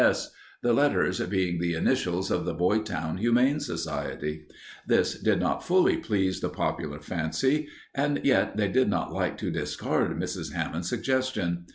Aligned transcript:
S., 0.03 0.31
the 0.63 0.73
letters 0.73 1.19
being 1.19 1.59
the 1.59 1.75
initials 1.75 2.31
of 2.31 2.43
the 2.43 2.55
Boytown 2.55 3.17
Humane 3.17 3.59
Society. 3.59 4.47
This 4.87 5.13
did 5.13 5.39
not 5.39 5.63
fully 5.63 5.97
please 5.97 6.39
the 6.41 6.49
popular 6.49 6.99
fancy, 7.01 7.67
and 7.93 8.19
yet 8.23 8.57
they 8.57 8.67
did 8.67 8.89
not 8.89 9.13
like 9.13 9.37
to 9.37 9.51
discard 9.51 10.17
Mrs. 10.19 10.53
Hammond's 10.53 10.89
suggestion. 10.89 11.67